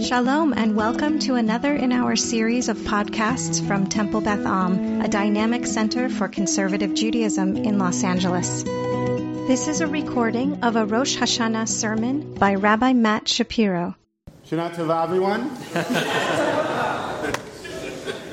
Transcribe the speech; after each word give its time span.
Shalom 0.00 0.52
and 0.54 0.74
welcome 0.74 1.20
to 1.20 1.36
another 1.36 1.72
in 1.72 1.92
our 1.92 2.16
series 2.16 2.68
of 2.68 2.76
podcasts 2.78 3.64
from 3.64 3.86
Temple 3.86 4.22
Beth 4.22 4.44
Am, 4.44 5.00
a 5.00 5.08
dynamic 5.08 5.66
center 5.66 6.08
for 6.08 6.26
conservative 6.26 6.94
Judaism 6.94 7.56
in 7.56 7.78
Los 7.78 8.02
Angeles. 8.02 8.64
This 8.64 9.68
is 9.68 9.80
a 9.80 9.86
recording 9.86 10.64
of 10.64 10.74
a 10.74 10.84
Rosh 10.84 11.16
Hashanah 11.16 11.68
sermon 11.68 12.34
by 12.34 12.56
Rabbi 12.56 12.92
Matt 12.92 13.28
Shapiro. 13.28 13.94
Shana 14.46 14.74
Tova, 14.74 15.04
everyone. 15.04 15.50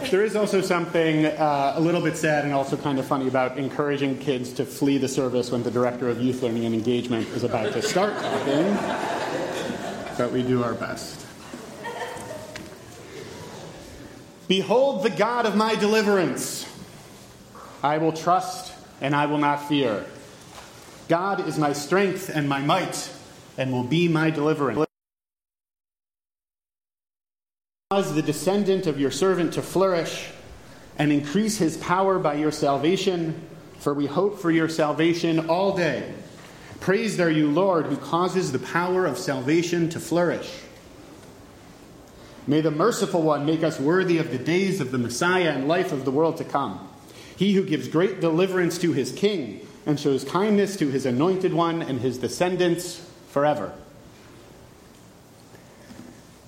there 0.09 0.23
is 0.25 0.35
also 0.35 0.61
something 0.61 1.25
uh, 1.25 1.73
a 1.75 1.79
little 1.79 2.01
bit 2.01 2.17
sad 2.17 2.43
and 2.43 2.53
also 2.53 2.75
kind 2.75 2.97
of 2.97 3.05
funny 3.05 3.27
about 3.27 3.57
encouraging 3.57 4.17
kids 4.17 4.51
to 4.53 4.65
flee 4.65 4.97
the 4.97 5.07
service 5.07 5.51
when 5.51 5.61
the 5.63 5.71
director 5.71 6.09
of 6.09 6.19
youth 6.19 6.41
learning 6.41 6.65
and 6.65 6.73
engagement 6.73 7.27
is 7.29 7.43
about 7.43 7.71
to 7.73 7.81
start 7.81 8.17
talking. 8.17 8.77
But 10.17 10.31
we 10.31 10.43
do 10.43 10.63
our 10.63 10.73
best. 10.73 11.20
Behold 14.51 15.03
the 15.03 15.09
God 15.09 15.45
of 15.45 15.55
my 15.55 15.75
deliverance. 15.75 16.67
I 17.81 17.99
will 17.99 18.11
trust 18.11 18.73
and 18.99 19.15
I 19.15 19.25
will 19.25 19.37
not 19.37 19.69
fear. 19.69 20.05
God 21.07 21.47
is 21.47 21.57
my 21.57 21.71
strength 21.71 22.27
and 22.27 22.49
my 22.49 22.59
might 22.59 23.09
and 23.57 23.71
will 23.71 23.85
be 23.85 24.09
my 24.09 24.29
deliverance. 24.29 24.85
Cause 27.91 28.13
the 28.13 28.21
descendant 28.21 28.87
of 28.87 28.99
your 28.99 29.09
servant 29.09 29.53
to 29.53 29.61
flourish 29.61 30.27
and 30.97 31.13
increase 31.13 31.57
his 31.57 31.77
power 31.77 32.19
by 32.19 32.33
your 32.33 32.51
salvation, 32.51 33.41
for 33.79 33.93
we 33.93 34.05
hope 34.05 34.37
for 34.37 34.51
your 34.51 34.67
salvation 34.67 35.49
all 35.49 35.77
day. 35.77 36.13
Praised 36.81 37.21
are 37.21 37.31
you, 37.31 37.49
Lord, 37.49 37.85
who 37.85 37.95
causes 37.95 38.51
the 38.51 38.59
power 38.59 39.05
of 39.05 39.17
salvation 39.17 39.87
to 39.91 39.99
flourish. 40.01 40.51
May 42.51 42.59
the 42.59 42.69
merciful 42.69 43.21
one 43.21 43.45
make 43.45 43.63
us 43.63 43.79
worthy 43.79 44.17
of 44.17 44.29
the 44.29 44.37
days 44.37 44.81
of 44.81 44.91
the 44.91 44.97
Messiah 44.97 45.51
and 45.51 45.69
life 45.69 45.93
of 45.93 46.03
the 46.03 46.11
world 46.11 46.35
to 46.35 46.43
come. 46.43 46.85
He 47.37 47.53
who 47.53 47.63
gives 47.63 47.87
great 47.87 48.19
deliverance 48.19 48.77
to 48.79 48.91
his 48.91 49.13
king 49.13 49.65
and 49.85 49.97
shows 49.97 50.25
kindness 50.25 50.75
to 50.75 50.89
his 50.89 51.05
anointed 51.05 51.53
one 51.53 51.81
and 51.81 52.01
his 52.01 52.17
descendants 52.17 53.09
forever. 53.29 53.71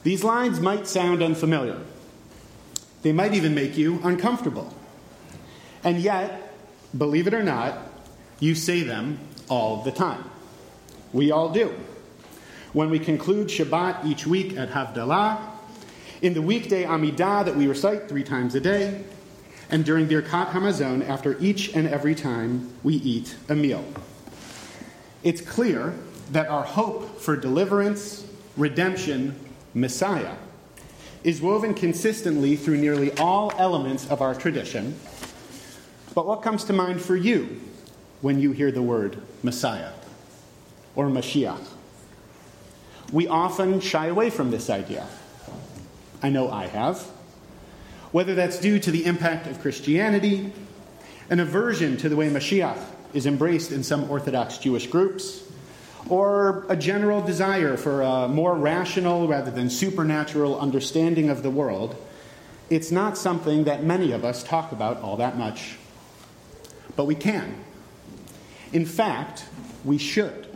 These 0.04 0.26
lines 0.26 0.59
might 0.59 0.88
sound 0.88 1.24
unfamiliar. 1.24 1.80
They 3.02 3.14
might 3.14 3.34
even 3.34 3.56
make 3.56 3.78
you 3.78 4.02
uncomfortable. 4.04 4.76
And 5.86 6.02
yet, 6.02 6.54
believe 6.98 7.28
it 7.28 7.34
or 7.34 7.44
not, 7.44 7.78
you 8.42 8.56
say 8.56 8.84
them 8.84 9.20
all 9.48 9.84
the 9.84 9.92
time. 9.94 10.26
We 11.14 11.31
all 11.31 11.54
do. 11.54 11.74
When 12.74 12.90
we 12.90 13.00
conclude 13.00 13.48
Shabbat 13.48 14.04
each 14.04 14.28
week 14.28 14.58
at 14.58 14.70
Havdalah, 14.72 15.53
in 16.24 16.34
the 16.34 16.42
weekday 16.42 16.86
Amidah 16.86 17.44
that 17.44 17.54
we 17.54 17.68
recite 17.68 18.08
three 18.08 18.24
times 18.24 18.56
a 18.56 18.62
day, 18.62 19.04
and 19.70 19.84
during 19.84 20.08
Birkat 20.08 20.52
Hamazon 20.52 21.06
after 21.08 21.38
each 21.40 21.76
and 21.76 21.86
every 21.86 22.16
time 22.16 22.74
we 22.82 22.96
eat 22.96 23.36
a 23.50 23.56
meal. 23.56 23.84
It's 25.22 25.42
clear 25.42 25.94
that 26.32 26.48
our 26.48 26.64
hope 26.64 27.20
for 27.20 27.36
deliverance, 27.36 28.26
redemption, 28.56 29.38
Messiah 29.74 30.36
is 31.26 31.42
woven 31.42 31.74
consistently 31.74 32.56
through 32.56 32.78
nearly 32.78 33.12
all 33.18 33.52
elements 33.58 34.10
of 34.10 34.22
our 34.22 34.34
tradition. 34.34 34.98
But 36.16 36.26
what 36.26 36.42
comes 36.42 36.64
to 36.66 36.74
mind 36.74 37.02
for 37.02 37.18
you 37.18 37.60
when 38.22 38.40
you 38.40 38.54
hear 38.54 38.72
the 38.72 38.82
word 38.82 39.22
Messiah 39.42 39.92
or 40.96 41.08
Mashiach? 41.08 41.68
We 43.12 43.28
often 43.28 43.82
shy 43.82 44.08
away 44.08 44.30
from 44.30 44.52
this 44.52 44.70
idea. 44.70 45.06
I 46.24 46.30
know 46.30 46.50
I 46.50 46.68
have. 46.68 47.02
Whether 48.14 48.34
that's 48.34 48.58
due 48.60 48.80
to 48.80 48.92
the 48.92 49.06
impact 49.06 49.46
of 49.46 49.60
Christianity, 49.60 50.54
an 51.30 51.42
aversion 51.42 51.98
to 51.98 52.08
the 52.08 52.16
way 52.16 52.30
Mashiach 52.30 52.81
is 53.14 53.25
embraced 53.25 53.74
in 53.74 53.84
some 53.84 54.09
Orthodox 54.09 54.58
Jewish 54.58 54.88
groups, 54.88 55.44
or 56.08 56.66
a 56.70 56.75
general 56.75 57.22
desire 57.22 57.75
for 57.75 58.02
a 58.02 58.28
more 58.28 58.56
rational 58.56 59.28
rather 59.28 59.52
than 59.52 59.70
supernatural 59.70 60.59
understanding 60.59 61.30
of 61.30 61.44
the 61.44 61.50
world, 61.50 61.96
it's 62.70 62.92
not 62.92 63.18
something 63.18 63.66
that 63.66 63.84
many 63.84 64.12
of 64.14 64.24
us 64.24 64.44
talk 64.44 64.72
about 64.72 65.02
all 65.02 65.18
that 65.18 65.38
much. 65.38 65.76
But 66.96 67.06
we 67.06 67.16
can. 67.16 67.64
In 68.72 68.86
fact, 68.86 69.46
we 69.84 69.97
should. 69.97 70.47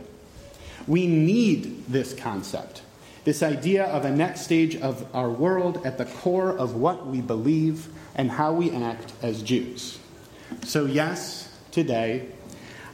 We 0.86 1.06
need 1.06 1.86
this 1.86 2.14
concept 2.14 2.82
this 3.28 3.42
idea 3.42 3.84
of 3.84 4.06
a 4.06 4.10
next 4.10 4.40
stage 4.40 4.74
of 4.76 5.06
our 5.14 5.28
world 5.28 5.84
at 5.84 5.98
the 5.98 6.06
core 6.06 6.56
of 6.56 6.74
what 6.74 7.06
we 7.06 7.20
believe 7.20 7.86
and 8.14 8.30
how 8.30 8.54
we 8.54 8.70
act 8.70 9.12
as 9.20 9.42
Jews. 9.42 9.98
So, 10.64 10.86
yes, 10.86 11.54
today, 11.70 12.26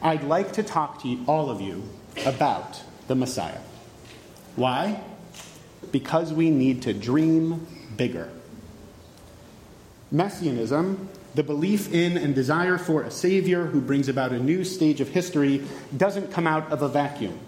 I'd 0.02 0.24
like 0.24 0.54
to 0.54 0.64
talk 0.64 1.00
to 1.02 1.24
all 1.28 1.50
of 1.50 1.60
you 1.60 1.84
about 2.26 2.82
the 3.06 3.14
Messiah. 3.14 3.60
Why? 4.56 5.00
Because 5.92 6.32
we 6.32 6.50
need 6.50 6.82
to 6.82 6.92
dream 6.92 7.68
bigger. 7.96 8.28
Messianism, 10.10 11.10
the 11.36 11.44
belief 11.44 11.94
in 11.94 12.18
and 12.18 12.34
desire 12.34 12.76
for 12.76 13.04
a 13.04 13.10
Savior 13.12 13.66
who 13.66 13.80
brings 13.80 14.08
about 14.08 14.32
a 14.32 14.40
new 14.40 14.64
stage 14.64 15.00
of 15.00 15.10
history, 15.10 15.62
doesn't 15.96 16.32
come 16.32 16.48
out 16.48 16.72
of 16.72 16.82
a 16.82 16.88
vacuum. 16.88 17.38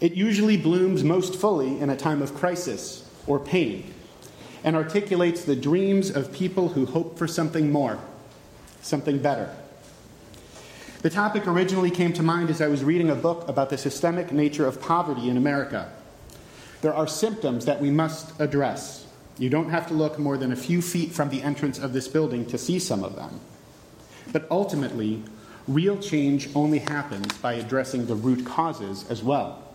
It 0.00 0.14
usually 0.14 0.56
blooms 0.56 1.04
most 1.04 1.36
fully 1.36 1.78
in 1.78 1.90
a 1.90 1.96
time 1.96 2.22
of 2.22 2.34
crisis 2.34 3.08
or 3.26 3.38
pain 3.38 3.92
and 4.64 4.74
articulates 4.74 5.44
the 5.44 5.56
dreams 5.56 6.10
of 6.10 6.32
people 6.32 6.68
who 6.68 6.86
hope 6.86 7.18
for 7.18 7.26
something 7.26 7.70
more, 7.70 7.98
something 8.82 9.18
better. 9.18 9.54
The 11.02 11.10
topic 11.10 11.46
originally 11.46 11.90
came 11.90 12.12
to 12.14 12.22
mind 12.22 12.50
as 12.50 12.60
I 12.60 12.68
was 12.68 12.84
reading 12.84 13.08
a 13.10 13.14
book 13.14 13.48
about 13.48 13.70
the 13.70 13.78
systemic 13.78 14.32
nature 14.32 14.66
of 14.66 14.82
poverty 14.82 15.30
in 15.30 15.36
America. 15.36 15.90
There 16.82 16.94
are 16.94 17.06
symptoms 17.06 17.64
that 17.66 17.80
we 17.80 17.90
must 17.90 18.38
address. 18.40 19.06
You 19.38 19.48
don't 19.48 19.70
have 19.70 19.86
to 19.88 19.94
look 19.94 20.18
more 20.18 20.36
than 20.36 20.52
a 20.52 20.56
few 20.56 20.82
feet 20.82 21.12
from 21.12 21.30
the 21.30 21.42
entrance 21.42 21.78
of 21.78 21.92
this 21.94 22.08
building 22.08 22.44
to 22.46 22.58
see 22.58 22.78
some 22.78 23.02
of 23.02 23.16
them. 23.16 23.40
But 24.32 24.46
ultimately, 24.50 25.22
real 25.66 25.98
change 25.98 26.48
only 26.54 26.80
happens 26.80 27.36
by 27.38 27.54
addressing 27.54 28.06
the 28.06 28.14
root 28.14 28.44
causes 28.44 29.06
as 29.10 29.22
well. 29.22 29.69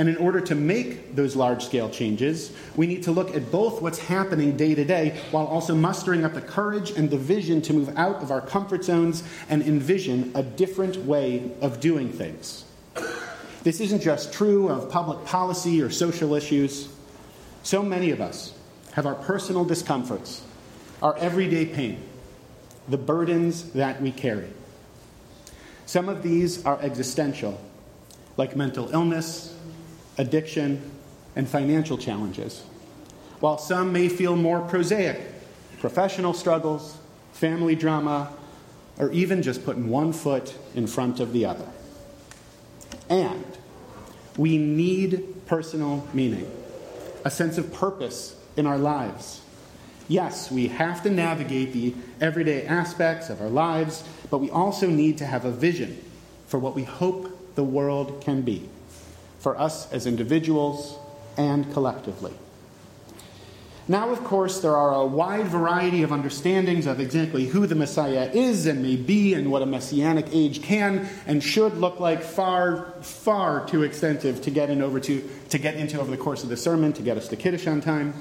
And 0.00 0.08
in 0.08 0.16
order 0.16 0.40
to 0.40 0.54
make 0.54 1.14
those 1.14 1.36
large 1.36 1.62
scale 1.62 1.90
changes, 1.90 2.52
we 2.74 2.86
need 2.86 3.02
to 3.02 3.12
look 3.12 3.36
at 3.36 3.52
both 3.52 3.82
what's 3.82 3.98
happening 3.98 4.56
day 4.56 4.74
to 4.74 4.82
day 4.82 5.20
while 5.30 5.44
also 5.44 5.74
mustering 5.74 6.24
up 6.24 6.32
the 6.32 6.40
courage 6.40 6.92
and 6.92 7.10
the 7.10 7.18
vision 7.18 7.60
to 7.60 7.74
move 7.74 7.94
out 7.98 8.22
of 8.22 8.30
our 8.30 8.40
comfort 8.40 8.82
zones 8.82 9.22
and 9.50 9.60
envision 9.60 10.32
a 10.34 10.42
different 10.42 10.96
way 11.04 11.50
of 11.60 11.80
doing 11.80 12.10
things. 12.10 12.64
This 13.62 13.78
isn't 13.82 14.00
just 14.00 14.32
true 14.32 14.70
of 14.70 14.90
public 14.90 15.22
policy 15.26 15.82
or 15.82 15.90
social 15.90 16.34
issues. 16.34 16.88
So 17.62 17.82
many 17.82 18.10
of 18.10 18.22
us 18.22 18.54
have 18.92 19.04
our 19.04 19.16
personal 19.16 19.66
discomforts, 19.66 20.42
our 21.02 21.14
everyday 21.18 21.66
pain, 21.66 22.02
the 22.88 22.96
burdens 22.96 23.72
that 23.72 24.00
we 24.00 24.12
carry. 24.12 24.48
Some 25.84 26.08
of 26.08 26.22
these 26.22 26.64
are 26.64 26.80
existential, 26.80 27.60
like 28.38 28.56
mental 28.56 28.88
illness, 28.94 29.54
addiction, 30.20 30.78
and 31.34 31.48
financial 31.48 31.96
challenges, 31.96 32.62
while 33.40 33.56
some 33.56 33.90
may 33.92 34.08
feel 34.08 34.36
more 34.36 34.60
prosaic 34.60 35.18
professional 35.80 36.34
struggles, 36.34 36.98
family 37.32 37.74
drama, 37.74 38.30
or 38.98 39.10
even 39.12 39.42
just 39.42 39.64
putting 39.64 39.88
one 39.88 40.12
foot 40.12 40.54
in 40.74 40.86
front 40.86 41.20
of 41.20 41.32
the 41.32 41.46
other. 41.46 41.66
And 43.08 43.46
we 44.36 44.58
need 44.58 45.46
personal 45.46 46.06
meaning, 46.12 46.50
a 47.24 47.30
sense 47.30 47.56
of 47.56 47.72
purpose 47.72 48.36
in 48.58 48.66
our 48.66 48.76
lives. 48.76 49.40
Yes, 50.06 50.50
we 50.50 50.68
have 50.68 51.02
to 51.04 51.10
navigate 51.10 51.72
the 51.72 51.94
everyday 52.20 52.66
aspects 52.66 53.30
of 53.30 53.40
our 53.40 53.48
lives, 53.48 54.04
but 54.28 54.38
we 54.38 54.50
also 54.50 54.86
need 54.86 55.16
to 55.18 55.24
have 55.24 55.46
a 55.46 55.50
vision 55.50 56.04
for 56.46 56.58
what 56.58 56.74
we 56.74 56.84
hope 56.84 57.54
the 57.54 57.64
world 57.64 58.20
can 58.20 58.42
be 58.42 58.68
for 59.40 59.58
us 59.58 59.92
as 59.92 60.06
individuals 60.06 60.96
and 61.36 61.72
collectively. 61.72 62.32
Now, 63.88 64.10
of 64.10 64.22
course, 64.22 64.60
there 64.60 64.76
are 64.76 64.94
a 64.94 65.04
wide 65.04 65.46
variety 65.46 66.04
of 66.04 66.12
understandings 66.12 66.86
of 66.86 67.00
exactly 67.00 67.46
who 67.46 67.66
the 67.66 67.74
Messiah 67.74 68.30
is 68.32 68.66
and 68.66 68.82
may 68.82 68.94
be, 68.94 69.34
and 69.34 69.50
what 69.50 69.62
a 69.62 69.66
messianic 69.66 70.26
age 70.30 70.62
can 70.62 71.08
and 71.26 71.42
should 71.42 71.76
look 71.78 71.98
like. 71.98 72.22
Far, 72.22 72.92
far 73.00 73.66
too 73.66 73.82
extensive 73.82 74.42
to 74.42 74.50
get 74.50 74.70
in 74.70 74.80
over 74.80 75.00
to, 75.00 75.28
to 75.48 75.58
get 75.58 75.74
into 75.74 75.98
over 76.00 76.08
the 76.08 76.16
course 76.16 76.44
of 76.44 76.50
the 76.50 76.56
sermon 76.56 76.92
to 76.92 77.02
get 77.02 77.16
us 77.16 77.26
to 77.28 77.36
Kiddush 77.36 77.66
on 77.66 77.80
time. 77.80 78.14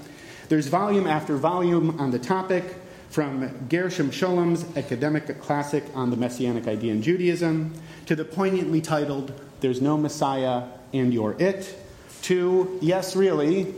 There's 0.48 0.68
volume 0.68 1.06
after 1.06 1.38
volume 1.38 2.00
on 2.00 2.10
the 2.10 2.20
topic, 2.20 2.64
from 3.12 3.68
Gershom 3.70 4.12
Scholem's 4.12 4.66
academic 4.78 5.40
classic 5.42 5.84
on 5.94 6.10
the 6.10 6.18
messianic 6.18 6.68
idea 6.68 6.94
in 6.94 7.02
Judaism 7.02 7.74
to 8.06 8.16
the 8.16 8.26
poignantly 8.26 8.82
titled 8.82 9.34
"There's 9.62 9.82
No 9.82 9.98
Messiah 9.98 10.64
and 10.94 11.14
You're 11.14 11.36
It, 11.40 11.76
to, 12.24 12.80
yes, 12.82 13.16
really, 13.16 13.74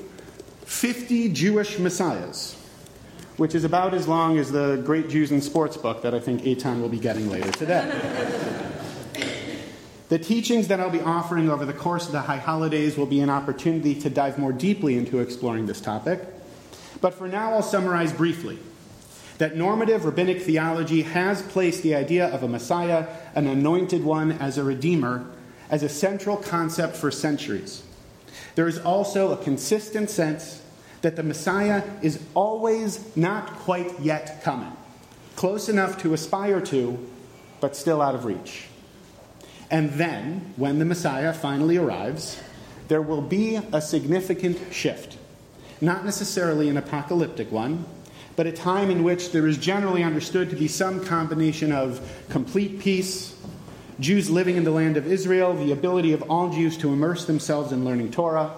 50 0.66 1.30
Jewish 1.30 1.80
messiahs, 1.80 2.56
which 3.38 3.56
is 3.56 3.64
about 3.64 3.94
as 3.94 4.08
long 4.08 4.38
as 4.38 4.52
the 4.52 4.82
Great 4.86 5.10
Jews 5.10 5.32
in 5.32 5.42
Sports 5.42 5.78
book 5.78 6.02
that 6.02 6.14
I 6.14 6.20
think 6.20 6.44
Eitan 6.44 6.82
will 6.82 6.90
be 6.90 7.00
getting 7.00 7.30
later 7.30 7.52
today. 7.52 7.90
the 10.10 10.20
teachings 10.20 10.68
that 10.70 10.80
I'll 10.80 10.90
be 10.90 11.02
offering 11.02 11.50
over 11.50 11.66
the 11.66 11.74
course 11.74 12.06
of 12.06 12.14
the 12.14 12.22
high 12.22 12.38
holidays 12.38 12.98
will 12.98 13.06
be 13.06 13.22
an 13.22 13.30
opportunity 13.30 13.96
to 14.02 14.10
dive 14.10 14.38
more 14.38 14.54
deeply 14.54 14.98
into 14.98 15.20
exploring 15.20 15.66
this 15.66 15.82
topic. 15.82 16.22
But 17.02 17.14
for 17.14 17.28
now, 17.28 17.54
I'll 17.54 17.64
summarize 17.64 18.14
briefly 18.14 18.60
that 19.40 19.56
normative 19.56 20.06
rabbinic 20.06 20.44
theology 20.44 21.02
has 21.02 21.42
placed 21.42 21.82
the 21.82 21.96
idea 21.96 22.28
of 22.28 22.44
a 22.44 22.48
Messiah, 22.48 23.08
an 23.34 23.48
anointed 23.48 24.04
one, 24.04 24.34
as 24.34 24.60
a 24.60 24.64
redeemer, 24.64 25.26
as 25.72 25.82
a 25.82 25.90
central 25.90 26.38
concept 26.38 26.96
for 26.96 27.10
centuries. 27.10 27.82
There 28.56 28.68
is 28.68 28.78
also 28.78 29.32
a 29.32 29.38
consistent 29.38 30.10
sense 30.10 30.62
that 31.02 31.16
the 31.16 31.24
Messiah 31.24 31.84
is 32.02 32.22
always 32.36 33.16
not 33.16 33.48
quite 33.60 34.00
yet 34.02 34.44
coming, 34.44 34.72
close 35.36 35.70
enough 35.70 35.98
to 36.04 36.14
aspire 36.14 36.62
to, 36.62 37.00
but 37.62 37.76
still 37.76 38.02
out 38.02 38.14
of 38.14 38.26
reach. 38.26 38.68
And 39.72 39.92
then, 39.92 40.54
when 40.58 40.80
the 40.80 40.86
Messiah 40.86 41.34
finally 41.34 41.78
arrives, 41.78 42.40
there 42.90 43.02
will 43.02 43.22
be 43.22 43.56
a 43.56 43.82
significant 43.82 44.74
shift. 44.74 45.18
Not 45.80 46.04
necessarily 46.04 46.68
an 46.68 46.76
apocalyptic 46.76 47.52
one, 47.52 47.86
but 48.36 48.48
a 48.48 48.52
time 48.52 48.92
in 48.92 49.04
which 49.04 49.32
there 49.32 49.48
is 49.48 49.58
generally 49.58 50.04
understood 50.04 50.50
to 50.50 50.56
be 50.56 50.68
some 50.68 51.04
combination 51.04 51.72
of 51.72 52.02
complete 52.30 52.80
peace, 52.80 53.36
Jews 54.02 54.32
living 54.32 54.58
in 54.58 54.64
the 54.64 54.72
land 54.72 54.98
of 54.98 55.06
Israel, 55.06 55.54
the 55.54 55.72
ability 55.72 56.12
of 56.12 56.24
all 56.24 56.50
Jews 56.50 56.76
to 56.80 56.92
immerse 56.92 57.26
themselves 57.26 57.72
in 57.72 57.86
learning 57.86 58.12
Torah, 58.12 58.52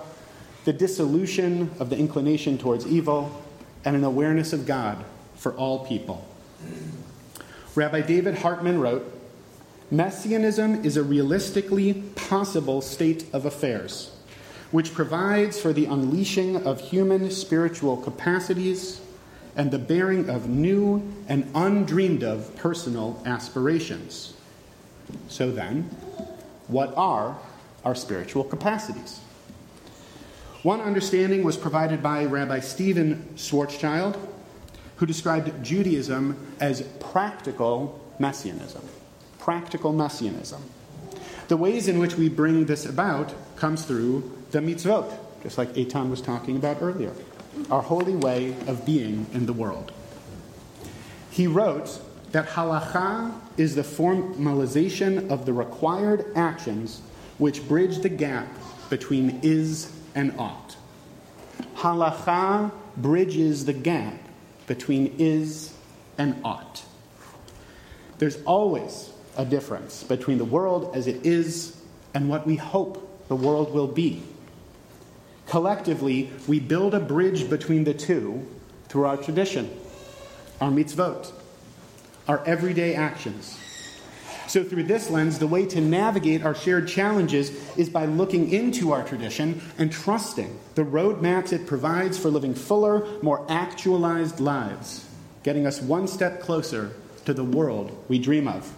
the 0.64 0.72
dissolution 0.72 1.70
of 1.80 1.90
the 1.90 1.98
inclination 1.98 2.58
towards 2.58 2.88
evil, 2.88 3.44
and 3.84 3.94
an 3.94 4.06
awareness 4.06 4.54
of 4.54 4.66
God 4.66 5.04
for 5.36 5.52
all 5.56 5.86
people. 5.86 6.26
Rabbi 7.76 8.02
David 8.02 8.38
Hartman 8.38 8.80
wrote 8.80 9.04
Messianism 9.92 10.86
is 10.86 10.96
a 10.96 11.04
realistically 11.04 11.94
possible 12.16 12.82
state 12.82 13.26
of 13.34 13.46
affairs, 13.46 14.16
which 14.72 14.94
provides 14.94 15.60
for 15.60 15.74
the 15.74 15.86
unleashing 15.86 16.66
of 16.66 16.80
human 16.80 17.30
spiritual 17.30 17.98
capacities 17.98 19.02
and 19.58 19.72
the 19.72 19.78
bearing 19.78 20.30
of 20.30 20.48
new 20.48 21.04
and 21.28 21.52
undreamed 21.54 22.24
of 22.24 22.56
personal 22.56 23.22
aspirations. 23.26 24.34
So 25.28 25.52
then, 25.52 25.84
what 26.68 26.94
are 26.96 27.38
our 27.84 27.96
spiritual 27.96 28.44
capacities? 28.44 29.20
One 30.64 30.80
understanding 30.80 31.44
was 31.44 31.58
provided 31.58 32.02
by 32.02 32.24
Rabbi 32.24 32.60
Stephen 32.62 33.28
Schwarzschild, 33.36 34.18
who 34.96 35.06
described 35.06 35.64
Judaism 35.64 36.56
as 36.60 36.84
practical 37.00 38.00
messianism. 38.18 38.88
Practical 39.40 39.92
messianism. 39.92 40.64
The 41.50 41.58
ways 41.58 41.90
in 41.90 42.00
which 42.00 42.16
we 42.16 42.30
bring 42.30 42.66
this 42.66 42.86
about 42.86 43.34
comes 43.58 43.84
through 43.84 44.32
the 44.52 44.60
mitzvot, 44.60 45.14
just 45.44 45.58
like 45.58 45.74
Eitan 45.74 46.10
was 46.10 46.22
talking 46.22 46.56
about 46.56 46.82
earlier, 46.82 47.14
our 47.70 47.82
holy 47.82 48.16
way 48.16 48.56
of 48.68 48.86
being 48.86 49.26
in 49.34 49.46
the 49.46 49.54
world. 49.54 49.92
He 51.30 51.48
wrote 51.48 52.00
that 52.34 52.48
halacha 52.50 53.32
is 53.58 53.76
the 53.76 53.84
formalization 53.84 55.30
of 55.30 55.46
the 55.46 55.54
required 55.54 56.26
actions 56.36 57.02
which 57.38 57.66
bridge 57.68 58.00
the 58.00 58.10
gap 58.10 58.48
between 58.90 59.40
is 59.44 59.92
and 60.16 60.34
ought. 60.40 60.76
Halacha 61.76 62.72
bridges 62.98 63.66
the 63.66 63.74
gap 63.74 64.16
between 64.66 65.16
is 65.20 65.76
and 66.18 66.36
ought. 66.44 66.84
There's 68.18 68.42
always 68.46 69.12
a 69.38 69.46
difference 69.46 70.04
between 70.04 70.40
the 70.40 70.46
world 70.46 70.96
as 70.96 71.06
it 71.06 71.24
is 71.24 71.80
and 72.16 72.30
what 72.30 72.48
we 72.48 72.56
hope 72.56 73.28
the 73.28 73.36
world 73.36 73.72
will 73.72 73.88
be. 73.88 74.24
Collectively, 75.46 76.32
we 76.48 76.60
build 76.60 76.96
a 76.96 77.00
bridge 77.00 77.48
between 77.48 77.84
the 77.84 77.94
two 77.94 78.48
through 78.88 79.06
our 79.06 79.18
tradition, 79.18 79.70
our 80.60 80.72
mitzvot, 80.72 81.32
our 82.28 82.44
everyday 82.46 82.96
actions. 82.96 83.60
So, 84.48 84.64
through 84.64 84.84
this 84.84 85.10
lens, 85.10 85.40
the 85.40 85.48
way 85.48 85.66
to 85.68 85.82
navigate 85.82 86.44
our 86.44 86.54
shared 86.54 86.88
challenges 86.88 87.50
is 87.78 87.90
by 87.90 88.06
looking 88.06 88.52
into 88.52 88.92
our 88.92 89.04
tradition 89.04 89.62
and 89.78 89.92
trusting 89.92 90.60
the 90.76 90.84
roadmaps 90.84 91.54
it 91.54 91.66
provides 91.66 92.18
for 92.18 92.30
living 92.30 92.54
fuller, 92.54 93.08
more 93.22 93.46
actualized 93.50 94.40
lives, 94.40 95.10
getting 95.44 95.66
us 95.66 95.82
one 95.82 96.08
step 96.08 96.42
closer 96.42 96.92
to 97.26 97.34
the 97.34 97.44
world 97.44 97.98
we 98.10 98.20
dream 98.20 98.48
of. 98.48 98.72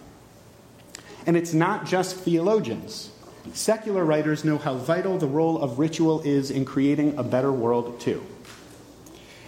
And 1.26 1.36
it's 1.36 1.52
not 1.52 1.84
just 1.84 2.16
theologians. 2.16 3.10
Secular 3.52 4.04
writers 4.04 4.44
know 4.44 4.58
how 4.58 4.74
vital 4.74 5.18
the 5.18 5.26
role 5.26 5.60
of 5.60 5.78
ritual 5.78 6.20
is 6.22 6.50
in 6.50 6.64
creating 6.64 7.18
a 7.18 7.22
better 7.22 7.52
world, 7.52 8.00
too. 8.00 8.24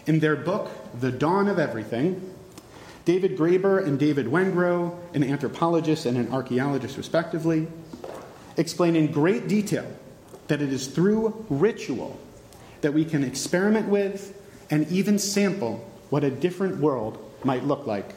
In 0.07 0.21
their 0.21 0.37
book, 0.37 0.71
The 1.01 1.13
Dawn 1.13 1.49
of 1.49 1.59
Everything, 1.59 2.35
David 3.09 3.39
Graeber 3.39 3.83
and 3.83 3.99
David 3.99 4.27
Wengrow, 4.27 4.95
an 5.15 5.25
anthropologist 5.25 6.05
and 6.05 6.19
an 6.19 6.31
archaeologist, 6.31 6.99
respectively, 6.99 7.67
explain 8.59 8.95
in 8.95 9.11
great 9.11 9.49
detail 9.49 9.91
that 10.49 10.61
it 10.61 10.71
is 10.71 10.89
through 10.89 11.47
ritual 11.49 12.21
that 12.83 12.93
we 12.93 13.07
can 13.07 13.25
experiment 13.25 13.89
with 13.89 14.39
and 14.69 14.87
even 14.89 15.19
sample 15.19 15.91
what 16.11 16.23
a 16.23 16.31
different 16.31 16.81
world 16.81 17.17
might 17.45 17.65
look 17.65 17.87
like. 17.87 18.13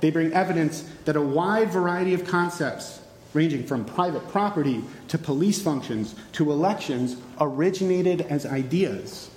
They 0.00 0.12
bring 0.12 0.32
evidence 0.32 0.88
that 1.04 1.16
a 1.16 1.20
wide 1.20 1.72
variety 1.72 2.14
of 2.14 2.24
concepts, 2.24 3.00
ranging 3.34 3.66
from 3.66 3.84
private 3.84 4.28
property 4.28 4.84
to 5.08 5.18
police 5.18 5.60
functions 5.60 6.14
to 6.34 6.52
elections, 6.52 7.16
originated 7.40 8.20
as 8.20 8.46
ideas 8.46 9.28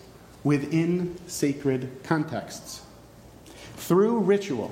within 0.43 1.17
sacred 1.25 1.89
contexts. 2.03 2.83
Through 3.79 4.19
ritual, 4.19 4.71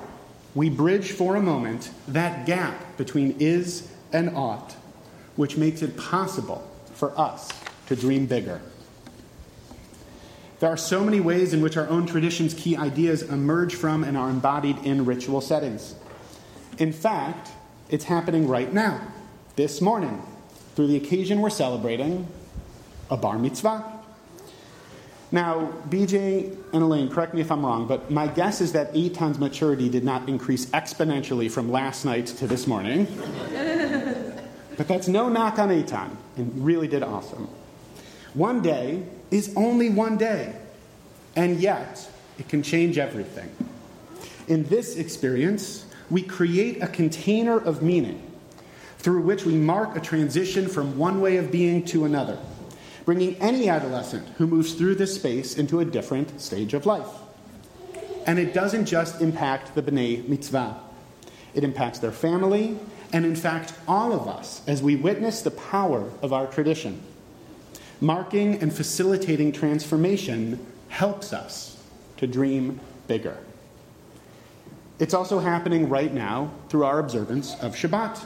we 0.54 0.70
bridge 0.70 1.14
for 1.14 1.36
a 1.36 1.42
moment 1.42 1.92
that 2.08 2.46
gap 2.46 2.98
between 2.98 3.38
is 3.40 3.90
and 4.12 4.36
ought, 4.36 4.76
which 5.36 5.58
makes 5.58 5.82
it 5.82 5.98
possible 5.98 6.70
for 6.94 7.18
us 7.18 7.50
to 7.88 7.96
dream 7.96 8.26
bigger. 8.26 8.62
There 10.60 10.70
are 10.70 10.78
so 10.78 11.04
many 11.04 11.20
ways 11.20 11.54
in 11.54 11.62
which 11.62 11.78
our 11.78 11.88
own 11.88 12.06
tradition's 12.06 12.54
key 12.54 12.76
ideas 12.76 13.22
emerge 13.22 13.76
from 13.76 14.04
and 14.04 14.18
are 14.18 14.30
embodied 14.30 14.78
in 14.80 15.06
ritual 15.06 15.40
settings. 15.40 15.96
In 16.78 16.92
fact, 16.92 17.50
it's 17.90 18.06
happening 18.06 18.48
right 18.48 18.72
now, 18.72 19.02
this 19.56 19.80
morning, 19.82 20.22
through 20.76 20.88
the 20.88 20.98
occasion 20.98 21.40
we're 21.40 21.50
celebrating 21.50 22.28
a 23.10 23.18
bar 23.18 23.40
mitzvah. 23.40 23.97
Now, 25.32 25.74
BJ 25.90 26.56
and 26.72 26.84
Elaine, 26.84 27.10
correct 27.10 27.34
me 27.34 27.42
if 27.42 27.52
I'm 27.52 27.66
wrong, 27.66 27.86
but 27.86 28.10
my 28.10 28.28
guess 28.28 28.62
is 28.62 28.72
that 28.72 28.94
Eitan's 28.94 29.38
maturity 29.38 29.90
did 29.90 30.06
not 30.06 30.30
increase 30.30 30.68
exponentially 30.68 31.52
from 31.52 31.70
last 31.70 32.06
night 32.06 32.28
to 32.28 32.48
this 32.48 32.66
morning. 32.66 33.06
but 34.78 34.88
that's 34.88 35.10
no 35.10 35.28
knock 35.28 35.60
on 35.60 35.68
Eitan, 35.68 36.16
and 36.38 36.66
really 36.66 36.88
did 36.88 37.04
awesome. 37.04 37.50
One 38.36 38.62
day 38.62 39.04
is 39.30 39.54
only 39.58 39.90
one 39.90 40.18
day, 40.18 40.56
and 41.36 41.60
yet 41.60 42.10
it 42.40 42.48
can 42.48 42.64
change 42.64 42.98
everything. 42.98 43.50
In 44.48 44.64
this 44.64 44.96
experience, 44.96 45.86
we 46.10 46.22
create 46.22 46.82
a 46.82 46.88
container 46.88 47.58
of 47.58 47.82
meaning 47.82 48.22
through 49.00 49.24
which 49.24 49.44
we 49.44 49.56
mark 49.56 49.98
a 49.98 50.00
transition 50.00 50.70
from 50.70 50.98
one 50.98 51.20
way 51.20 51.36
of 51.36 51.52
being 51.52 51.84
to 51.86 52.06
another 52.06 52.40
bringing 53.08 53.36
any 53.36 53.70
adolescent 53.70 54.28
who 54.38 54.46
moves 54.46 54.74
through 54.74 54.94
this 54.94 55.16
space 55.16 55.58
into 55.58 55.80
a 55.80 55.86
different 55.86 56.42
stage 56.42 56.74
of 56.74 56.86
life. 56.86 57.08
And 58.26 58.38
it 58.38 58.54
doesn't 58.54 58.86
just 58.86 59.22
impact 59.22 59.76
the 59.76 59.82
B'nai 59.82 60.28
Mitzvah, 60.28 60.76
it 61.54 61.64
impacts 61.64 62.00
their 62.00 62.12
family, 62.12 62.78
and 63.14 63.26
in 63.26 63.38
fact, 63.38 63.72
all 63.88 64.12
of 64.12 64.28
us 64.28 64.62
as 64.68 64.84
we 64.84 64.98
witness 64.98 65.42
the 65.42 65.52
power 65.52 66.12
of 66.22 66.34
our 66.34 66.48
tradition. 66.48 67.02
Marking 68.02 68.62
and 68.62 68.76
facilitating 68.76 69.54
transformation 69.54 70.60
helps 70.90 71.32
us 71.32 71.82
to 72.18 72.28
dream 72.28 72.82
bigger. 73.08 73.38
It's 75.00 75.14
also 75.14 75.40
happening 75.40 75.88
right 75.88 76.14
now 76.14 76.52
through 76.68 76.84
our 76.84 77.00
observance 77.00 77.56
of 77.62 77.74
Shabbat. 77.74 78.22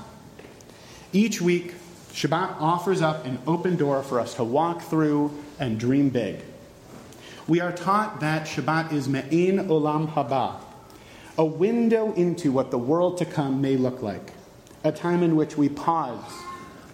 Each 1.13 1.39
week, 1.39 1.75
Shabbat 2.13 2.57
offers 2.59 3.01
up 3.01 3.25
an 3.25 3.39
open 3.47 3.77
door 3.77 4.03
for 4.03 4.19
us 4.19 4.33
to 4.35 4.43
walk 4.43 4.81
through 4.81 5.31
and 5.59 5.79
dream 5.79 6.09
big. 6.09 6.41
We 7.47 7.59
are 7.59 7.71
taught 7.71 8.19
that 8.19 8.47
Shabbat 8.47 8.91
is 8.93 9.07
Me'in 9.07 9.67
Olam 9.67 10.11
Haba, 10.13 10.59
a 11.37 11.45
window 11.45 12.13
into 12.13 12.51
what 12.51 12.69
the 12.71 12.77
world 12.77 13.17
to 13.19 13.25
come 13.25 13.61
may 13.61 13.77
look 13.77 14.01
like, 14.01 14.33
a 14.83 14.91
time 14.91 15.23
in 15.23 15.35
which 15.35 15.57
we 15.57 15.69
pause, 15.69 16.31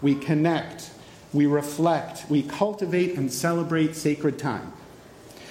we 0.02 0.16
connect, 0.16 0.92
We 1.34 1.46
reflect, 1.46 2.26
we 2.30 2.42
cultivate 2.42 3.18
and 3.18 3.32
celebrate 3.32 3.96
sacred 3.96 4.40
time. 4.40 4.72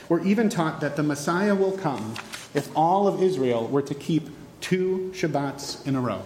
We're 0.08 0.24
even 0.24 0.48
taught 0.48 0.80
that 0.80 0.96
the 0.96 1.02
Messiah 1.02 1.54
will 1.54 1.76
come 1.76 2.14
if 2.54 2.74
all 2.74 3.06
of 3.06 3.22
Israel 3.22 3.68
were 3.68 3.82
to 3.82 3.94
keep 3.94 4.30
two 4.60 5.12
Shabbats 5.14 5.86
in 5.86 5.94
a 5.94 6.00
row. 6.00 6.22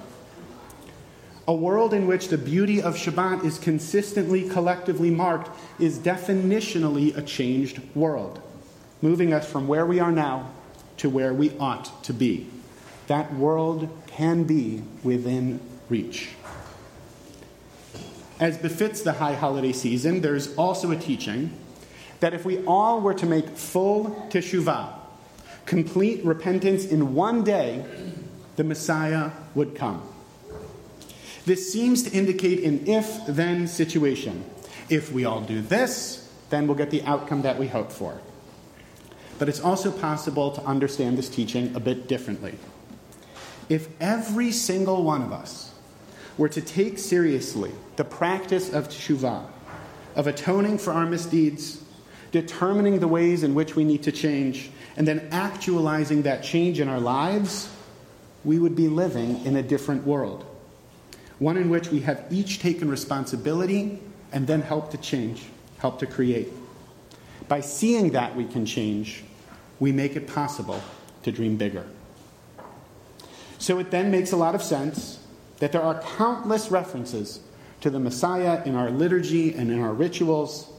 A 1.51 1.53
world 1.53 1.93
in 1.93 2.07
which 2.07 2.29
the 2.29 2.39
beauty 2.39 2.81
of 2.81 2.95
Shabbat 2.95 3.45
is 3.45 3.59
consistently 3.59 4.49
collectively 4.49 5.11
marked 5.11 5.51
is 5.81 5.99
definitionally 5.99 7.17
a 7.17 7.23
changed 7.23 7.81
world, 7.93 8.41
moving 9.03 9.33
us 9.33 9.51
from 9.51 9.67
where 9.67 9.85
we 9.85 9.99
are 9.99 10.13
now 10.13 10.53
to 10.99 11.11
where 11.11 11.35
we 11.35 11.51
ought 11.59 12.05
to 12.05 12.13
be. 12.13 12.47
That 13.09 13.35
world 13.35 13.89
can 14.07 14.45
be 14.45 14.85
within 15.03 15.59
reach. 15.89 16.29
As 18.39 18.57
befits 18.57 19.03
the 19.03 19.15
high 19.15 19.35
holiday 19.35 19.73
season, 19.73 20.21
there's 20.21 20.55
also 20.55 20.93
a 20.93 20.97
teaching 20.97 21.51
that 22.21 22.33
if 22.33 22.45
we 22.45 22.65
all 22.65 23.01
were 23.01 23.15
to 23.15 23.27
make 23.27 23.49
full 23.49 24.29
teshuvah, 24.31 24.93
complete 25.67 26.25
repentance 26.25 26.85
in 26.85 27.13
one 27.17 27.43
day, 27.43 27.85
the 28.55 28.63
Messiah 28.63 29.33
would 29.57 29.75
come. 29.75 30.10
This 31.47 31.73
seems 31.73 32.03
to 32.03 32.11
indicate 32.11 32.65
an 32.65 32.87
if 32.87 33.27
then 33.27 33.67
situation. 33.67 34.45
If 34.89 35.13
we 35.13 35.25
all 35.25 35.41
do 35.41 35.61
this, 35.63 36.29
then 36.51 36.67
we'll 36.67 36.77
get 36.77 36.91
the 36.91 37.03
outcome 37.05 37.43
that 37.43 37.59
we 37.59 37.69
hope 37.69 37.93
for. 37.93 38.21
But 39.39 39.49
it's 39.49 39.61
also 39.61 39.91
possible 39.91 40.51
to 40.53 40.63
understand 40.65 41.17
this 41.17 41.29
teaching 41.29 41.75
a 41.75 41.81
bit 41.81 42.09
differently. 42.09 42.57
If 43.69 43.89
every 44.01 44.53
single 44.53 45.03
one 45.03 45.23
of 45.23 45.33
us 45.33 45.73
were 46.37 46.49
to 46.49 46.61
take 46.61 46.99
seriously 46.99 47.71
the 47.97 48.05
practice 48.05 48.73
of 48.73 48.89
teshuvah, 48.89 49.47
of 50.17 50.27
atoning 50.27 50.79
for 50.79 50.93
our 50.93 51.07
misdeeds, 51.07 51.83
determining 52.33 52.99
the 52.99 53.09
ways 53.09 53.43
in 53.43 53.55
which 53.55 53.77
we 53.77 53.85
need 53.85 54.03
to 54.03 54.13
change, 54.13 54.71
and 54.97 55.07
then 55.07 55.29
actualizing 55.31 56.23
that 56.23 56.43
change 56.43 56.81
in 56.81 56.89
our 56.89 57.01
lives, 57.01 57.71
we 58.45 58.59
would 58.59 58.75
be 58.75 58.89
living 58.89 59.45
in 59.47 59.57
a 59.57 59.63
different 59.63 60.05
world 60.05 60.45
one 61.41 61.57
in 61.57 61.69
which 61.69 61.89
we 61.89 62.01
have 62.01 62.25
each 62.31 62.61
taken 62.61 62.89
responsibility 62.89 63.99
and 64.31 64.47
then 64.47 64.63
helped 64.63 64.93
to 64.93 64.99
change, 64.99 65.47
helped 65.79 65.99
to 65.99 66.07
create. 66.07 66.49
By 67.49 67.61
seeing 67.61 68.11
that 68.11 68.37
we 68.37 68.45
can 68.45 68.65
change, 68.65 69.25
we 69.81 69.91
make 69.91 70.15
it 70.15 70.29
possible 70.29 70.81
to 71.25 71.33
dream 71.33 71.57
bigger. 71.57 71.85
So 73.59 73.79
it 73.79 73.91
then 73.91 74.11
makes 74.11 74.33
a 74.33 74.37
lot 74.37 74.55
of 74.55 74.63
sense 74.63 75.19
that 75.59 75.73
there 75.73 75.83
are 75.83 76.01
countless 76.17 76.71
references 76.71 77.41
to 77.81 77.91
the 77.91 77.99
Messiah 77.99 78.63
in 78.65 78.75
our 78.75 78.91
liturgy 78.91 79.55
and 79.55 79.71
in 79.71 79.81
our 79.81 79.95
rituals, 79.95 80.71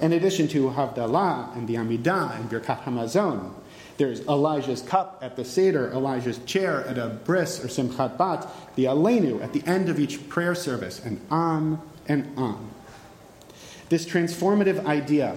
in 0.00 0.12
addition 0.12 0.48
to 0.48 0.70
Havdalah 0.70 1.56
and 1.56 1.66
the 1.66 1.74
Amidah 1.74 2.38
and 2.38 2.50
Birkat 2.50 2.82
Hamazon, 2.84 3.52
there's 4.00 4.26
Elijah's 4.28 4.80
cup 4.80 5.18
at 5.20 5.36
the 5.36 5.44
Seder, 5.44 5.92
Elijah's 5.92 6.38
chair 6.46 6.86
at 6.86 6.96
a 6.96 7.08
bris 7.08 7.62
or 7.62 7.68
Simchat 7.68 8.16
Bat, 8.16 8.48
the 8.74 8.84
Aleinu 8.86 9.42
at 9.42 9.52
the 9.52 9.62
end 9.66 9.90
of 9.90 10.00
each 10.00 10.26
prayer 10.30 10.54
service, 10.54 11.04
and 11.04 11.20
on 11.30 11.78
and 12.08 12.26
on. 12.38 12.70
This 13.90 14.06
transformative 14.06 14.86
idea, 14.86 15.36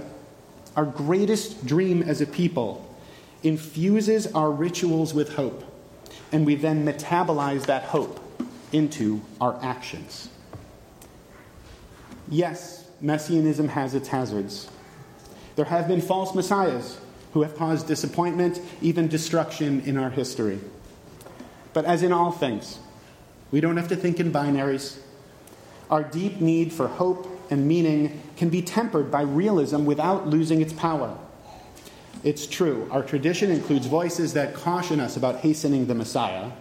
our 0.77 0.85
greatest 0.85 1.65
dream 1.65 2.03
as 2.03 2.21
a 2.21 2.25
people, 2.25 2.89
infuses 3.43 4.27
our 4.27 4.49
rituals 4.49 5.13
with 5.13 5.33
hope, 5.33 5.65
and 6.31 6.45
we 6.45 6.55
then 6.55 6.85
metabolize 6.85 7.65
that 7.65 7.83
hope 7.83 8.21
into 8.71 9.21
our 9.41 9.59
actions. 9.61 10.29
Yes, 12.29 12.87
messianism 13.01 13.67
has 13.67 13.93
its 13.93 14.07
hazards. 14.07 14.69
There 15.57 15.65
have 15.65 15.89
been 15.89 15.99
false 15.99 16.33
messiahs 16.33 16.97
who 17.33 17.41
have 17.41 17.55
caused 17.55 17.87
disappointment, 17.87 18.61
even 18.81 19.07
destruction 19.07 19.81
in 19.81 19.97
our 19.97 20.09
history. 20.09 20.59
But 21.73 21.85
as 21.85 22.03
in 22.03 22.11
all 22.11 22.31
things, 22.31 22.79
we 23.51 23.59
don't 23.59 23.77
have 23.77 23.87
to 23.89 23.95
think 23.95 24.19
in 24.19 24.31
binaries. 24.31 24.99
Our 25.89 26.03
deep 26.03 26.39
need 26.39 26.71
for 26.71 26.87
hope 26.87 27.27
and 27.49 27.67
meaning 27.67 28.21
can 28.37 28.49
be 28.49 28.61
tempered 28.61 29.11
by 29.11 29.21
realism 29.21 29.85
without 29.85 30.27
losing 30.27 30.61
its 30.61 30.73
power. 30.73 31.17
It's 32.23 32.47
true, 32.47 32.87
our 32.89 33.03
tradition 33.03 33.51
includes 33.51 33.85
voices 33.87 34.33
that 34.33 34.53
caution 34.53 34.99
us 34.99 35.17
about 35.17 35.41
hastening 35.41 35.87
the 35.87 35.95
Messiah, 35.95 36.51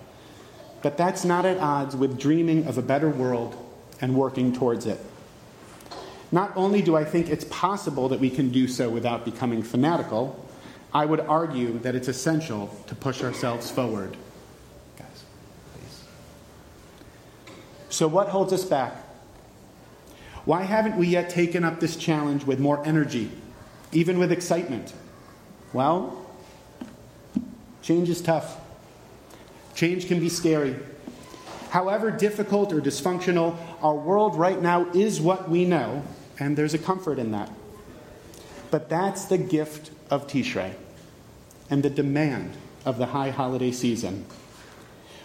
but 0.82 0.96
that's 0.96 1.24
not 1.24 1.46
at 1.46 1.58
odds 1.58 1.94
with 1.94 2.18
dreaming 2.18 2.66
of 2.66 2.78
a 2.78 2.82
better 2.82 3.08
world 3.08 3.56
and 4.00 4.16
working 4.16 4.52
towards 4.52 4.86
it. 4.86 4.98
Not 6.32 6.50
only 6.56 6.82
do 6.82 6.96
I 6.96 7.04
think 7.04 7.28
it's 7.28 7.44
possible 7.44 8.08
that 8.08 8.18
we 8.18 8.30
can 8.30 8.50
do 8.50 8.66
so 8.66 8.88
without 8.88 9.24
becoming 9.24 9.62
fanatical, 9.62 10.44
I 10.94 11.06
would 11.06 11.20
argue 11.20 11.78
that 11.80 11.94
it's 11.94 12.08
essential 12.08 12.74
to 12.86 12.94
push 12.94 13.22
ourselves 13.22 13.70
forward. 13.70 14.16
Guys, 14.98 15.24
please. 15.74 16.04
So, 17.88 18.06
what 18.08 18.28
holds 18.28 18.52
us 18.52 18.64
back? 18.64 18.96
Why 20.44 20.62
haven't 20.62 20.96
we 20.96 21.06
yet 21.06 21.30
taken 21.30 21.64
up 21.64 21.80
this 21.80 21.96
challenge 21.96 22.44
with 22.44 22.58
more 22.58 22.84
energy, 22.84 23.30
even 23.92 24.18
with 24.18 24.32
excitement? 24.32 24.92
Well, 25.72 26.26
change 27.80 28.10
is 28.10 28.20
tough. 28.20 28.58
Change 29.74 30.08
can 30.08 30.20
be 30.20 30.28
scary. 30.28 30.76
However 31.70 32.10
difficult 32.10 32.72
or 32.72 32.80
dysfunctional, 32.80 33.56
our 33.80 33.94
world 33.94 34.36
right 34.36 34.60
now 34.60 34.90
is 34.90 35.20
what 35.20 35.48
we 35.48 35.64
know, 35.64 36.02
and 36.38 36.54
there's 36.54 36.74
a 36.74 36.78
comfort 36.78 37.18
in 37.18 37.30
that. 37.30 37.50
But 38.72 38.88
that's 38.88 39.26
the 39.26 39.36
gift 39.36 39.90
of 40.08 40.26
Tishrei 40.26 40.72
and 41.68 41.82
the 41.82 41.90
demand 41.90 42.56
of 42.86 42.96
the 42.96 43.04
high 43.04 43.28
holiday 43.28 43.70
season. 43.70 44.24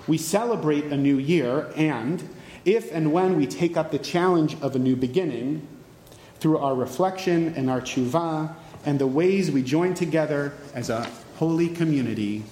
We 0.06 0.18
celebrate 0.18 0.84
a 0.86 0.98
new 0.98 1.18
year, 1.18 1.72
and 1.78 2.28
if 2.66 2.92
and 2.92 3.14
when 3.14 3.38
we 3.38 3.48
take 3.48 3.78
up 3.78 3.92
the 3.92 4.00
challenge 4.00 4.58
of 4.62 4.76
a 4.76 4.80
new 4.80 4.98
beginning, 4.98 5.66
through 6.42 6.58
our 6.58 6.76
reflection 6.76 7.54
and 7.56 7.70
our 7.70 7.80
tshuva 7.80 8.54
and 8.86 9.00
the 9.00 9.08
ways 9.08 9.50
we 9.50 9.64
join 9.64 9.94
together 9.94 10.54
as 10.74 10.90
a 10.90 11.10
holy 11.38 11.70
community, 11.70 12.44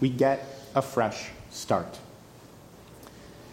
we 0.00 0.10
get 0.10 0.46
a 0.74 0.82
fresh 0.82 1.30
start. 1.50 1.98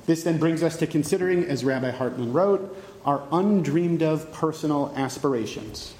This 0.06 0.24
then 0.24 0.38
brings 0.38 0.62
us 0.62 0.76
to 0.78 0.86
considering, 0.86 1.46
as 1.46 1.64
Rabbi 1.64 1.92
Hartman 1.92 2.34
wrote, 2.34 2.78
our 3.06 3.24
undreamed 3.32 4.04
of 4.04 4.34
personal 4.34 4.94
aspirations 4.98 5.94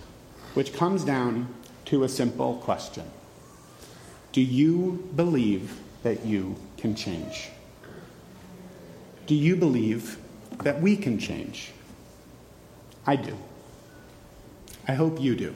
which 0.54 0.74
comes 0.74 1.04
down 1.04 1.54
to 1.86 2.04
a 2.04 2.10
simple 2.10 2.56
question 2.58 3.10
Do 4.32 4.42
you 4.42 5.10
believe 5.16 5.80
that 6.04 6.26
you 6.26 6.56
can 6.78 6.96
change? 6.96 7.50
Do 9.26 9.36
you 9.36 9.56
believe 9.56 10.18
that 10.64 10.82
we 10.82 10.98
can 10.98 11.18
change? 11.18 11.72
I 13.06 13.16
do. 13.16 13.38
I 14.88 14.94
hope 14.94 15.20
you 15.20 15.36
do. 15.36 15.56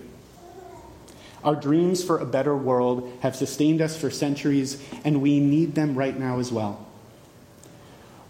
Our 1.44 1.56
dreams 1.56 2.04
for 2.04 2.18
a 2.18 2.26
better 2.26 2.56
world 2.56 3.12
have 3.22 3.36
sustained 3.36 3.82
us 3.82 3.96
for 3.96 4.10
centuries, 4.10 4.82
and 5.04 5.22
we 5.22 5.40
need 5.40 5.76
them 5.76 5.96
right 5.96 6.18
now 6.18 6.40
as 6.40 6.52
well. 6.52 6.86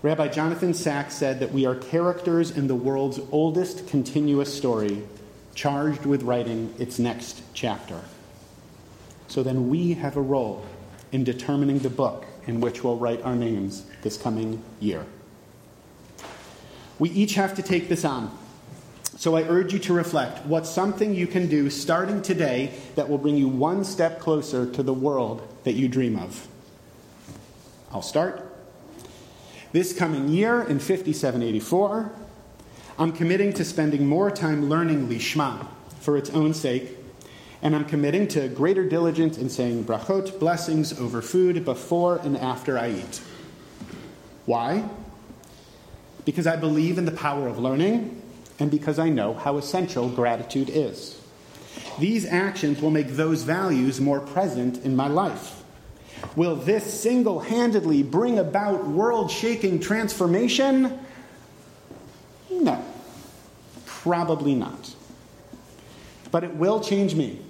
Rabbi 0.04 0.28
Jonathan 0.28 0.74
Sacks 0.74 1.16
said 1.16 1.40
that 1.40 1.52
we 1.52 1.66
are 1.66 1.76
characters 1.76 2.52
in 2.52 2.68
the 2.68 2.76
world's 2.76 3.20
oldest 3.32 3.88
continuous 3.88 4.56
story 4.56 5.04
charged 5.58 6.06
with 6.06 6.22
writing 6.22 6.74
its 6.78 7.00
next 7.00 7.42
chapter. 7.54 8.00
So 9.28 9.42
then 9.42 9.70
we 9.70 9.96
have 9.96 10.16
a 10.16 10.22
role 10.22 10.64
in 11.12 11.24
determining 11.24 11.80
the 11.80 11.90
book 11.90 12.26
in 12.46 12.62
which 12.62 12.84
we'll 12.84 12.96
write 12.96 13.24
our 13.24 13.36
names 13.36 13.86
this 14.04 14.18
coming 14.18 14.62
year. 14.80 15.04
We 17.00 17.10
each 17.10 17.34
have 17.34 17.56
to 17.56 17.64
take 17.64 17.90
this 17.90 18.06
on. 18.06 18.38
So 19.18 19.36
I 19.36 19.44
urge 19.44 19.74
you 19.74 19.80
to 19.80 19.94
reflect 19.94 20.46
what's 20.46 20.70
something 20.70 21.16
you 21.16 21.26
can 21.26 21.48
do 21.48 21.72
starting 21.72 22.22
today 22.22 22.72
that 22.96 23.10
will 23.10 23.18
bring 23.18 23.36
you 23.36 23.48
one 23.48 23.84
step 23.84 24.20
closer 24.20 24.72
to 24.72 24.84
the 24.84 24.94
world 24.94 25.42
that 25.64 25.74
you 25.74 25.88
dream 25.88 26.18
of. 26.18 26.48
I'll 27.92 28.04
start. 28.04 28.44
This 29.72 29.98
coming 29.98 30.30
year 30.30 30.62
in 30.62 30.78
5784, 30.78 32.12
I'm 33.00 33.12
committing 33.12 33.54
to 33.54 33.64
spending 33.64 34.08
more 34.08 34.32
time 34.32 34.70
learning 34.70 35.08
Lishma 35.08 35.68
for 36.00 36.18
its 36.18 36.32
own 36.32 36.56
sake, 36.56 36.98
and 37.62 37.76
I'm 37.76 37.86
committing 37.86 38.28
to 38.30 38.48
greater 38.48 38.90
diligence 38.90 39.38
in 39.38 39.50
saying 39.50 39.84
brachot, 39.84 40.40
blessings 40.40 41.00
over 41.00 41.22
food 41.22 41.64
before 41.64 42.18
and 42.18 42.36
after 42.36 42.78
I 42.78 42.90
eat. 42.90 43.22
Why? 44.46 44.90
Because 46.26 46.48
I 46.48 46.56
believe 46.56 46.98
in 46.98 47.06
the 47.06 47.12
power 47.12 47.48
of 47.48 47.60
learning, 47.60 48.20
and 48.60 48.72
because 48.72 48.98
I 48.98 49.10
know 49.10 49.36
how 49.36 49.58
essential 49.58 50.10
gratitude 50.10 50.70
is. 50.70 51.22
These 52.00 52.26
actions 52.26 52.82
will 52.82 52.90
make 52.90 53.10
those 53.10 53.44
values 53.44 54.02
more 54.02 54.20
present 54.20 54.84
in 54.84 54.96
my 54.96 55.08
life. 55.08 55.64
Will 56.36 56.56
this 56.56 57.00
single 57.00 57.42
handedly 57.42 58.02
bring 58.02 58.40
about 58.40 58.88
world 58.88 59.30
shaking 59.30 59.80
transformation? 59.80 61.00
No, 62.50 62.84
Probably 64.08 64.56
not. 64.56 64.96
But 66.32 66.46
it 66.46 66.56
will 66.56 66.80
change 66.80 67.14
me. 67.14 67.42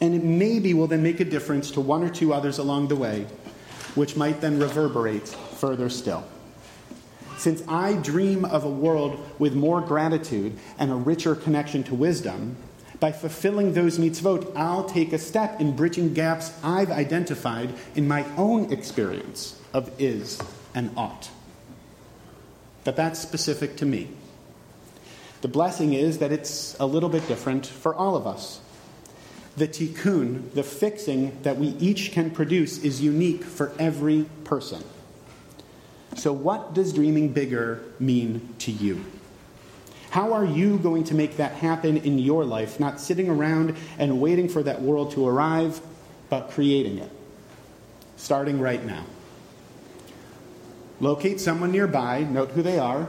And 0.00 0.12
it 0.12 0.24
maybe 0.24 0.74
will 0.74 0.88
then 0.88 1.04
make 1.04 1.20
a 1.20 1.24
difference 1.24 1.70
to 1.72 1.80
one 1.80 2.02
or 2.02 2.10
two 2.10 2.34
others 2.34 2.58
along 2.58 2.88
the 2.88 2.96
way, 2.96 3.26
which 3.94 4.16
might 4.16 4.40
then 4.40 4.58
reverberate 4.58 5.28
further 5.28 5.88
still. 5.88 6.24
Since 7.38 7.62
I 7.68 7.94
dream 7.94 8.44
of 8.44 8.64
a 8.64 8.68
world 8.68 9.24
with 9.38 9.54
more 9.54 9.80
gratitude 9.80 10.58
and 10.78 10.90
a 10.90 10.96
richer 10.96 11.36
connection 11.36 11.84
to 11.84 11.94
wisdom, 11.94 12.56
by 12.98 13.12
fulfilling 13.12 13.72
those 13.72 13.98
mitzvot, 13.98 14.56
I'll 14.56 14.84
take 14.84 15.12
a 15.12 15.18
step 15.18 15.60
in 15.60 15.76
bridging 15.76 16.12
gaps 16.12 16.52
I've 16.64 16.90
identified 16.90 17.72
in 17.94 18.08
my 18.08 18.24
own 18.36 18.72
experience 18.72 19.60
of 19.72 19.90
is 20.00 20.40
and 20.74 20.90
ought. 20.96 21.30
But 22.82 22.96
that's 22.96 23.20
specific 23.20 23.76
to 23.76 23.86
me. 23.86 24.08
The 25.42 25.48
blessing 25.48 25.92
is 25.92 26.18
that 26.18 26.30
it's 26.30 26.76
a 26.78 26.86
little 26.86 27.08
bit 27.08 27.26
different 27.26 27.66
for 27.66 27.94
all 27.94 28.16
of 28.16 28.26
us. 28.28 28.60
The 29.56 29.66
tikkun, 29.66 30.52
the 30.54 30.62
fixing 30.62 31.42
that 31.42 31.58
we 31.58 31.68
each 31.80 32.12
can 32.12 32.30
produce, 32.30 32.78
is 32.78 33.02
unique 33.02 33.42
for 33.44 33.72
every 33.78 34.26
person. 34.44 34.82
So, 36.16 36.32
what 36.32 36.74
does 36.74 36.92
dreaming 36.92 37.32
bigger 37.32 37.82
mean 37.98 38.54
to 38.60 38.70
you? 38.70 39.04
How 40.10 40.32
are 40.32 40.44
you 40.44 40.78
going 40.78 41.04
to 41.04 41.14
make 41.14 41.38
that 41.38 41.52
happen 41.52 41.96
in 41.96 42.18
your 42.18 42.44
life? 42.44 42.78
Not 42.78 43.00
sitting 43.00 43.28
around 43.28 43.76
and 43.98 44.20
waiting 44.20 44.48
for 44.48 44.62
that 44.62 44.80
world 44.80 45.12
to 45.12 45.26
arrive, 45.26 45.80
but 46.28 46.50
creating 46.50 46.98
it. 46.98 47.10
Starting 48.16 48.60
right 48.60 48.84
now. 48.84 49.04
Locate 51.00 51.40
someone 51.40 51.72
nearby, 51.72 52.20
note 52.22 52.50
who 52.52 52.62
they 52.62 52.78
are, 52.78 53.08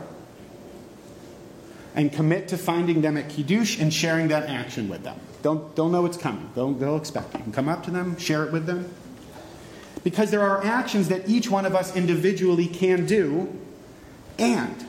and 1.95 2.12
commit 2.12 2.47
to 2.50 2.57
finding 2.57 3.01
them 3.01 3.17
at 3.17 3.29
Kiddush 3.29 3.79
and 3.79 3.93
sharing 3.93 4.29
that 4.29 4.50
action 4.50 4.89
with 4.89 5.03
them. 5.03 5.19
Don't, 5.41 5.75
don't 5.75 5.91
know 5.91 6.05
it's 6.05 6.17
coming. 6.17 6.50
Don't, 6.55 6.79
they'll 6.79 6.97
expect 6.97 7.35
it. 7.35 7.38
You 7.39 7.43
can 7.43 7.53
come 7.53 7.69
up 7.69 7.83
to 7.83 7.91
them, 7.91 8.17
share 8.17 8.45
it 8.45 8.51
with 8.51 8.65
them. 8.65 8.91
Because 10.03 10.31
there 10.31 10.41
are 10.41 10.63
actions 10.63 11.09
that 11.09 11.29
each 11.29 11.50
one 11.50 11.65
of 11.65 11.75
us 11.75 11.95
individually 11.95 12.67
can 12.67 13.05
do, 13.05 13.53
and 14.39 14.85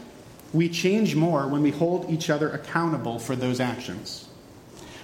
we 0.53 0.69
change 0.69 1.15
more 1.15 1.47
when 1.49 1.63
we 1.63 1.71
hold 1.71 2.09
each 2.11 2.31
other 2.31 2.51
accountable 2.51 3.19
for 3.19 3.37
those 3.37 3.61
actions. 3.61 4.29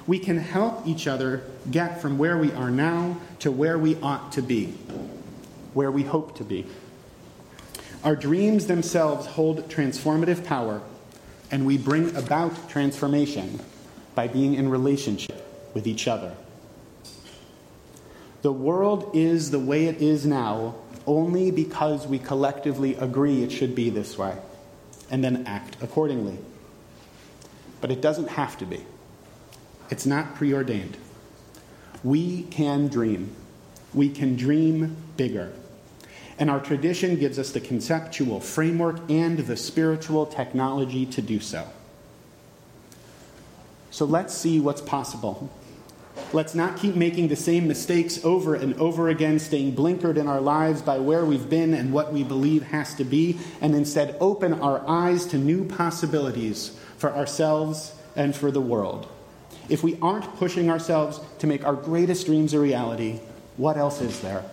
We 0.07 0.19
can 0.19 0.38
help 0.38 0.87
each 0.87 1.07
other 1.07 1.42
get 1.71 2.00
from 2.00 2.19
where 2.19 2.38
we 2.38 2.52
are 2.52 2.71
now 2.71 3.19
to 3.40 3.50
where 3.50 3.78
we 3.78 3.97
ought 4.00 4.33
to 4.33 4.42
be, 4.42 4.66
where 5.75 5.90
we 5.90 6.02
hope 6.02 6.37
to 6.38 6.45
be. 6.45 6.66
Our 8.02 8.16
dreams 8.16 8.66
themselves 8.66 9.26
hold 9.26 9.69
transformative 9.69 10.45
power, 10.45 10.80
and 11.50 11.66
we 11.66 11.76
bring 11.76 12.14
about 12.16 12.69
transformation 12.69 13.61
by 14.14 14.28
being 14.28 14.54
in 14.54 14.69
relationship 14.69 15.73
with 15.75 15.87
each 15.87 16.07
other. 16.09 16.35
The 18.42 18.52
world 18.52 19.11
is 19.14 19.50
the 19.50 19.59
way 19.59 19.87
it 19.87 20.00
is 20.00 20.25
now 20.25 20.75
only 21.07 21.50
because 21.50 22.07
we 22.07 22.19
collectively 22.19 22.95
agree 22.95 23.42
it 23.42 23.52
should 23.52 23.75
be 23.75 23.90
this 23.90 24.16
way 24.16 24.37
and 25.11 25.23
then 25.23 25.45
act 25.47 25.76
accordingly. 25.83 26.38
But 27.80 27.90
it 27.90 28.00
doesn't 28.00 28.28
have 28.28 28.57
to 28.59 28.66
be, 28.66 28.85
it's 29.90 30.07
not 30.07 30.35
preordained. 30.37 30.97
We 32.02 32.45
can 32.45 32.88
dream. 32.88 33.35
We 33.92 34.09
can 34.09 34.37
dream 34.37 34.97
bigger. 35.16 35.52
And 36.40 36.50
our 36.50 36.59
tradition 36.59 37.16
gives 37.16 37.38
us 37.38 37.52
the 37.52 37.61
conceptual 37.61 38.40
framework 38.40 38.99
and 39.11 39.38
the 39.38 39.59
spiritual 39.59 40.25
technology 40.25 41.04
to 41.04 41.20
do 41.20 41.38
so. 41.38 41.68
So 43.90 44.06
let's 44.06 44.32
see 44.32 44.59
what's 44.59 44.80
possible. 44.80 45.50
Let's 46.32 46.54
not 46.54 46.78
keep 46.78 46.94
making 46.94 47.28
the 47.28 47.37
same 47.37 47.68
mistakes 47.68 48.25
over 48.25 48.54
and 48.54 48.75
over 48.80 49.11
again, 49.11 49.38
staying 49.38 49.76
blinkered 49.76 50.16
in 50.16 50.29
our 50.29 50.40
lives 50.40 50.81
by 50.81 50.98
where 50.98 51.26
we've 51.26 51.50
been 51.50 51.74
and 51.74 51.92
what 51.92 52.12
we 52.12 52.24
believe 52.24 52.62
has 52.64 52.94
to 52.94 53.05
be, 53.05 53.38
and 53.61 53.74
instead 53.74 54.16
open 54.18 54.55
our 54.55 54.83
eyes 54.88 55.26
to 55.26 55.37
new 55.37 55.66
possibilities 55.66 56.74
for 56.96 57.14
ourselves 57.14 57.94
and 58.16 58.35
for 58.35 58.50
the 58.50 58.61
world. 58.61 59.09
If 59.68 59.83
we 59.83 59.98
aren't 60.00 60.37
pushing 60.37 60.70
ourselves 60.70 61.20
to 61.40 61.46
make 61.46 61.66
our 61.66 61.74
greatest 61.74 62.26
dreams 62.26 62.55
a 62.55 62.61
reality, 62.61 63.20
what 63.57 63.76
else 63.76 64.00
is 64.00 64.20
there? 64.20 64.44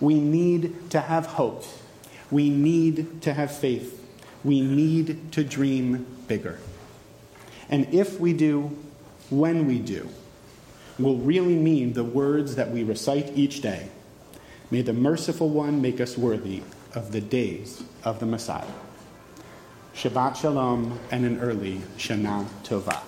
We 0.00 0.14
need 0.20 0.90
to 0.90 1.00
have 1.00 1.26
hope. 1.26 1.64
We 2.30 2.50
need 2.50 3.22
to 3.22 3.32
have 3.32 3.56
faith. 3.56 3.94
We 4.44 4.60
need 4.60 5.32
to 5.32 5.44
dream 5.44 6.06
bigger. 6.26 6.58
And 7.68 7.92
if 7.92 8.20
we 8.20 8.32
do, 8.32 8.76
when 9.30 9.66
we 9.66 9.78
do, 9.78 10.08
will 10.98 11.16
really 11.16 11.56
mean 11.56 11.92
the 11.92 12.04
words 12.04 12.56
that 12.56 12.70
we 12.70 12.82
recite 12.82 13.36
each 13.36 13.60
day. 13.60 13.88
May 14.70 14.82
the 14.82 14.92
merciful 14.92 15.48
one 15.48 15.80
make 15.80 16.00
us 16.00 16.18
worthy 16.18 16.62
of 16.94 17.12
the 17.12 17.20
days 17.20 17.82
of 18.04 18.20
the 18.20 18.26
Messiah. 18.26 18.66
Shabbat 19.94 20.36
Shalom 20.36 20.98
and 21.10 21.24
an 21.24 21.40
early 21.40 21.80
Shana 21.96 22.46
Tova. 22.62 23.07